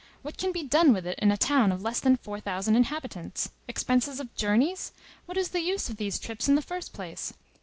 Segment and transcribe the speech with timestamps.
[0.23, 3.51] What can be done with it in a town of less than four thousand inhabitants?
[3.67, 4.93] Expenses of journeys?
[5.27, 7.35] What is the use of these trips, in the first place?